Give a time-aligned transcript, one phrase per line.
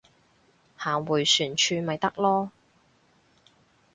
[0.77, 2.49] 行迴旋處咪得囉